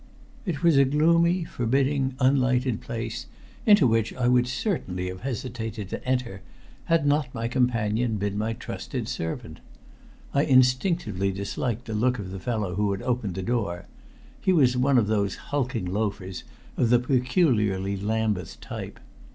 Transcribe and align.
It 0.47 0.63
was 0.63 0.77
a 0.77 0.83
gloomy, 0.83 1.43
forbidding, 1.43 2.15
unlighted 2.19 2.81
place 2.81 3.27
into 3.67 3.85
which 3.85 4.15
I 4.15 4.27
would 4.27 4.47
certainly 4.47 5.09
have 5.09 5.21
hesitated 5.21 5.89
to 5.89 6.03
enter 6.03 6.41
had 6.85 7.05
not 7.05 7.31
my 7.35 7.47
companion 7.47 8.17
been 8.17 8.35
my 8.35 8.53
trusted 8.53 9.07
servant. 9.07 9.59
I 10.33 10.41
instinctively 10.45 11.31
disliked 11.31 11.85
the 11.85 11.93
look 11.93 12.17
of 12.17 12.31
the 12.31 12.39
fellow 12.39 12.73
who 12.73 12.91
had 12.93 13.03
opened 13.03 13.35
the 13.35 13.43
door. 13.43 13.85
He 14.39 14.51
was 14.51 14.75
one 14.75 14.97
of 14.97 15.05
those 15.05 15.35
hulking 15.35 15.85
loafers 15.85 16.45
of 16.77 16.89
the 16.89 16.97
peculiarly 16.97 17.95
Lambeth 17.95 18.59
type. 18.59 18.99